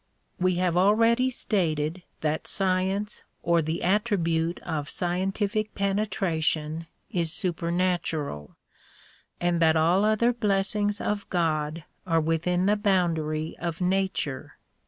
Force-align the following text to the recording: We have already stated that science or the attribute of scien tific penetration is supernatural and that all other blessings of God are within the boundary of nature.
We 0.39 0.55
have 0.55 0.75
already 0.77 1.29
stated 1.29 2.01
that 2.21 2.47
science 2.47 3.21
or 3.43 3.61
the 3.61 3.83
attribute 3.83 4.59
of 4.61 4.87
scien 4.87 5.31
tific 5.31 5.75
penetration 5.75 6.87
is 7.11 7.31
supernatural 7.31 8.55
and 9.39 9.59
that 9.59 9.75
all 9.77 10.03
other 10.03 10.33
blessings 10.33 10.99
of 11.01 11.29
God 11.29 11.83
are 12.07 12.19
within 12.19 12.65
the 12.65 12.75
boundary 12.77 13.55
of 13.59 13.79
nature. 13.79 14.57